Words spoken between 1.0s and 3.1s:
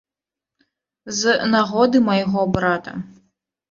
З нагоды майго брата.